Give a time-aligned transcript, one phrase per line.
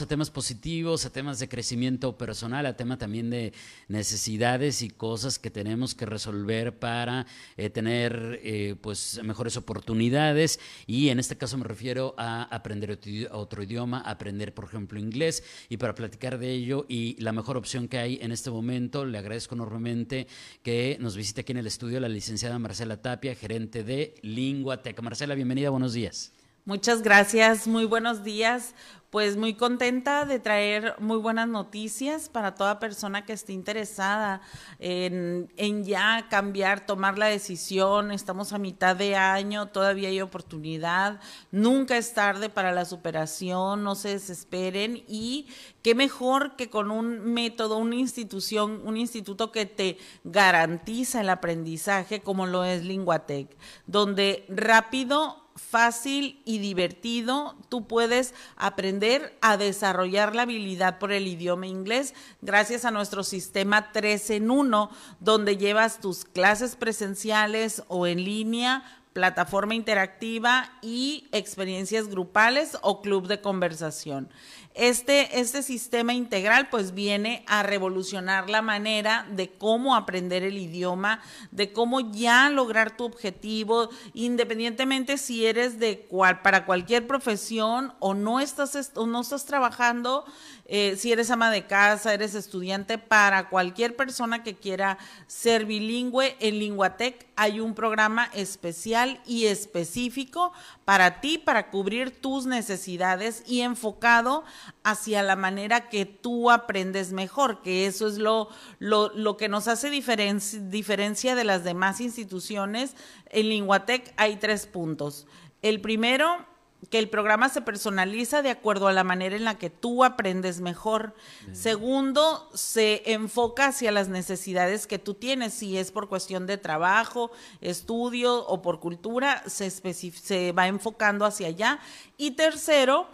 [0.00, 3.52] A temas positivos, a temas de crecimiento personal, a temas también de
[3.86, 10.58] necesidades y cosas que tenemos que resolver para eh, tener eh, pues mejores oportunidades.
[10.88, 12.98] Y en este caso me refiero a aprender
[13.30, 15.44] otro idioma, aprender, por ejemplo, inglés.
[15.68, 19.18] Y para platicar de ello y la mejor opción que hay en este momento, le
[19.18, 20.26] agradezco enormemente
[20.64, 25.00] que nos visite aquí en el estudio la licenciada Marcela Tapia, gerente de Linguatec.
[25.02, 26.32] Marcela, bienvenida, buenos días.
[26.66, 28.74] Muchas gracias, muy buenos días
[29.14, 34.40] pues muy contenta de traer muy buenas noticias para toda persona que esté interesada
[34.80, 35.48] en,
[35.84, 38.10] ya cambiar, tomar la decisión.
[38.10, 41.20] Estamos a mitad de año, todavía hay oportunidad.
[41.52, 45.46] Nunca es tarde para la superación, no se desesperen y
[45.82, 52.20] qué mejor que con un método, una institución, un instituto que te garantiza el aprendizaje
[52.20, 60.42] como lo es Linguatec, donde rápido fácil y divertido, tú puedes aprender a desarrollar la
[60.42, 66.24] habilidad por el idioma inglés gracias a nuestro sistema 3 en 1, donde llevas tus
[66.24, 74.28] clases presenciales o en línea plataforma interactiva y experiencias grupales o club de conversación.
[74.74, 81.20] Este, este sistema integral pues viene a revolucionar la manera de cómo aprender el idioma,
[81.52, 88.14] de cómo ya lograr tu objetivo, independientemente si eres de cual, para cualquier profesión o
[88.14, 90.24] no estás, o no estás trabajando,
[90.66, 94.98] eh, si eres ama de casa, eres estudiante, para cualquier persona que quiera
[95.28, 100.52] ser bilingüe, en Linguatec hay un programa especial y específico
[100.84, 104.44] para ti, para cubrir tus necesidades y enfocado
[104.82, 109.90] hacia la manera que tú aprendes mejor, que eso es lo, lo, que nos hace
[109.90, 112.94] diferencia, diferencia de las demás instituciones.
[113.30, 115.26] En Linguatec hay tres puntos.
[115.62, 116.53] El primero
[116.90, 120.60] que el programa se personaliza de acuerdo a la manera en la que tú aprendes
[120.60, 121.14] mejor.
[121.52, 127.30] Segundo, se enfoca hacia las necesidades que tú tienes, si es por cuestión de trabajo,
[127.60, 131.78] estudio o por cultura, se, se va enfocando hacia allá.
[132.16, 133.08] Y tercero,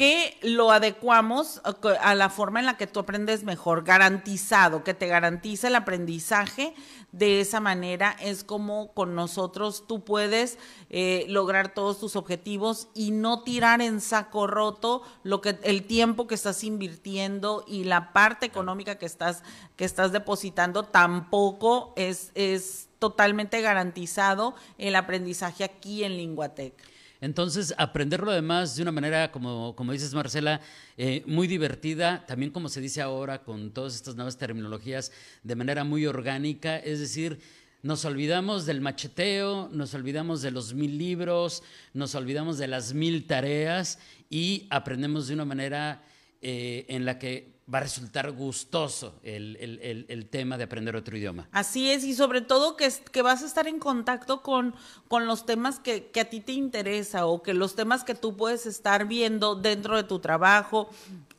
[0.00, 1.60] que lo adecuamos
[2.00, 6.72] a la forma en la que tú aprendes mejor, garantizado, que te garantiza el aprendizaje.
[7.12, 10.56] De esa manera es como con nosotros tú puedes
[10.88, 16.26] eh, lograr todos tus objetivos y no tirar en saco roto lo que el tiempo
[16.26, 19.42] que estás invirtiendo y la parte económica que estás
[19.76, 26.72] que estás depositando tampoco es es totalmente garantizado el aprendizaje aquí en Linguatec.
[27.20, 30.60] Entonces, aprenderlo además de una manera, como, como dices Marcela,
[30.96, 35.84] eh, muy divertida, también como se dice ahora con todas estas nuevas terminologías, de manera
[35.84, 37.40] muy orgánica, es decir,
[37.82, 41.62] nos olvidamos del macheteo, nos olvidamos de los mil libros,
[41.94, 43.98] nos olvidamos de las mil tareas
[44.28, 46.02] y aprendemos de una manera
[46.42, 51.48] eh, en la que va a resultar gustoso el, tema de aprender otro idioma.
[51.52, 54.74] Así es, y sobre todo que, que vas a estar en contacto con,
[55.08, 58.36] con los temas que, que, a ti te interesa o que los temas que tú
[58.36, 60.90] puedes estar viendo dentro de tu trabajo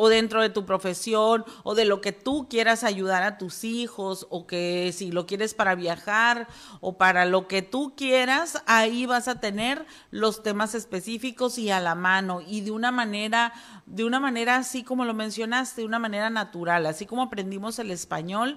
[0.00, 4.28] o dentro de tu profesión o de lo que tú quieras ayudar a tus hijos
[4.30, 6.46] o que si lo quieres para viajar
[6.80, 11.80] o para lo que tú quieras, ahí vas a tener los temas específicos y a
[11.80, 13.52] la mano y de una manera,
[13.86, 17.90] de una manera así como lo mencionaste, de una manera natural, así como aprendimos el
[17.90, 18.56] español,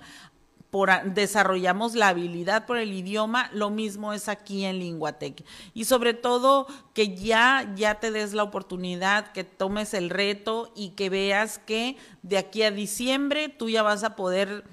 [0.72, 5.46] por, desarrollamos la habilidad por el idioma, lo mismo es aquí en Linguatec.
[5.74, 10.92] Y sobre todo que ya, ya te des la oportunidad, que tomes el reto y
[10.92, 14.64] que veas que de aquí a diciembre tú ya vas a poder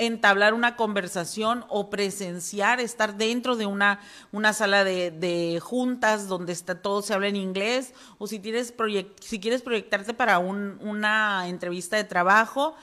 [0.00, 4.00] entablar una conversación o presenciar, estar dentro de una,
[4.32, 8.72] una sala de, juntas donde está, todo se habla en inglés, o si, tienes
[9.20, 12.74] si quieres proyectarte para una entrevista de trabajo,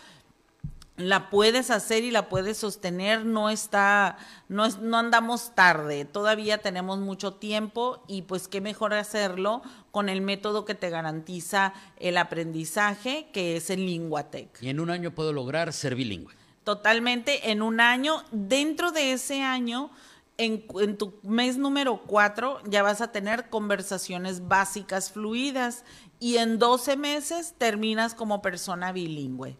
[0.98, 4.18] la puedes hacer y la puedes sostener, no está,
[4.50, 9.62] no, no andamos tarde, todavía tenemos mucho tiempo y pues qué mejor hacerlo
[9.92, 14.62] con el método que te garantiza el aprendizaje, que es el Linguatec.
[14.62, 16.34] Y en un año puedo lograr ser bilingüe
[16.68, 18.26] totalmente en un año.
[18.30, 19.90] Dentro de ese año,
[20.38, 20.68] en,
[20.98, 25.86] tu mes número cuatro, ya vas a tener conversaciones básicas fluidas
[26.20, 29.56] y en 12 meses terminas como persona bilingüe.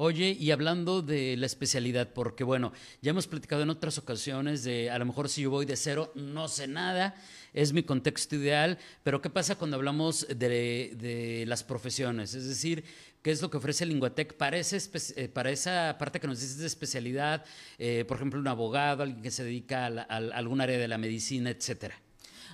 [0.00, 2.72] Oye, y hablando de la especialidad, porque bueno,
[3.02, 6.12] ya hemos platicado en otras ocasiones de a lo mejor si yo voy de cero,
[6.14, 7.16] no sé nada,
[7.52, 12.34] es mi contexto ideal, pero ¿qué pasa cuando hablamos de, las profesiones?
[12.34, 12.84] Es decir,
[13.22, 16.68] ¿qué es lo que ofrece Linguatec para, eh, para esa parte que nos dices de
[16.68, 17.44] especialidad?
[17.76, 20.98] Eh, por ejemplo, un abogado, alguien que se dedica a, a algún área de la
[20.98, 22.00] medicina, etcétera.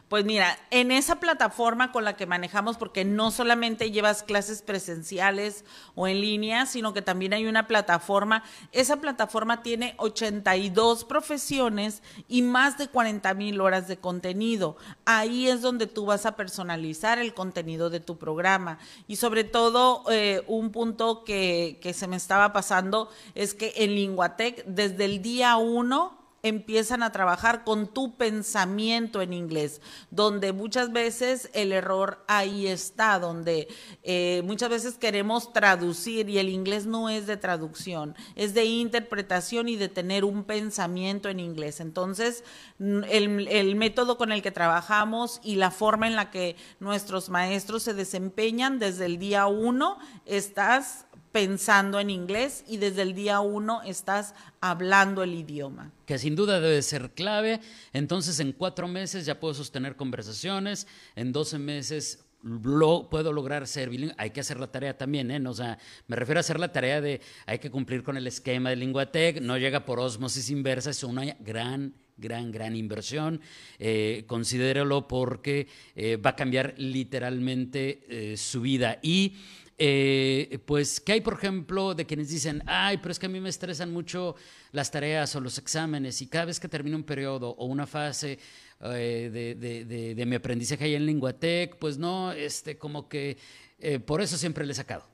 [0.08, 5.64] Pues mira, en esa plataforma con la que manejamos, porque no solamente llevas clases presenciales
[5.94, 12.42] o en línea, sino que también hay una plataforma, esa plataforma tiene 82 profesiones y
[12.42, 14.76] más de 40 mil horas de contenido.
[15.06, 18.78] Ahí es donde tú vas a personalizar el contenido de tu programa.
[19.08, 23.94] Y sobre todo, eh, un punto que, que se me estaba pasando es que en
[23.94, 29.80] Linguatec, desde el día uno, empiezan a trabajar con tu pensamiento en inglés,
[30.10, 33.66] donde muchas veces el error ahí está, donde
[34.02, 39.70] eh, muchas veces queremos traducir y el inglés no es de traducción, es de interpretación
[39.70, 41.80] y de tener un pensamiento en inglés.
[41.80, 42.44] Entonces,
[42.78, 47.84] el, el método con el que trabajamos y la forma en la que nuestros maestros
[47.84, 51.03] se desempeñan desde el día uno, estás
[51.34, 55.90] pensando en inglés y desde el día uno estás hablando el idioma.
[56.06, 57.60] Que sin duda debe ser clave.
[57.92, 60.86] Entonces en cuatro meses ya puedo sostener conversaciones,
[61.16, 64.14] en doce meses lo, puedo lograr ser bilingüe.
[64.16, 65.44] Hay que hacer la tarea también, ¿eh?
[65.44, 65.76] O sea,
[66.06, 69.40] me refiero a hacer la tarea de hay que cumplir con el esquema de Linguatec,
[69.40, 73.40] no llega por osmosis inversa, es una gran gran, gran inversión.
[73.80, 75.66] Eh, considéralo porque
[75.96, 78.98] eh, va a cambiar literalmente eh, su vida.
[79.02, 79.34] Y
[79.76, 83.40] eh, pues, ¿qué hay, por ejemplo, de quienes dicen, ay, pero es que a mí
[83.40, 84.36] me estresan mucho
[84.72, 88.38] las tareas o los exámenes y cada vez que termino un periodo o una fase
[88.80, 93.36] eh, de, de, mi aprendizaje ahí en Linguatec, pues no, este, como que
[93.78, 95.13] eh, por eso siempre le he sacado.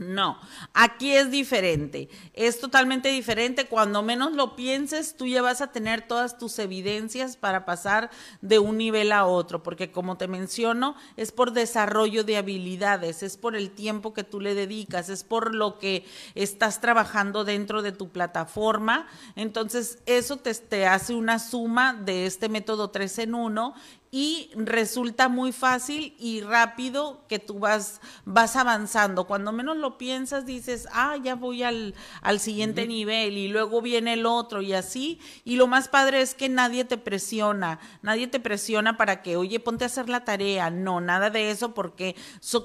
[0.00, 0.38] No,
[0.72, 3.66] aquí es diferente, es totalmente diferente.
[3.66, 8.08] Cuando menos lo pienses, tú ya vas a tener todas tus evidencias para pasar
[8.40, 13.36] de un nivel a otro, porque como te menciono, es por desarrollo de habilidades, es
[13.36, 17.92] por el tiempo que tú le dedicas, es por lo que estás trabajando dentro de
[17.92, 19.06] tu plataforma.
[19.36, 23.74] Entonces, eso te, hace una suma de este método 3 en 1
[24.12, 29.24] y resulta muy fácil y rápido que tú vas, vas avanzando.
[29.24, 34.14] Cuando menos lo piensas, dices, ah, ya voy al, al siguiente nivel y luego viene
[34.14, 35.20] el otro y así.
[35.44, 39.60] Y lo más padre es que nadie te presiona, nadie te presiona para que, oye,
[39.60, 40.70] ponte a hacer la tarea.
[40.70, 42.16] No, nada de eso porque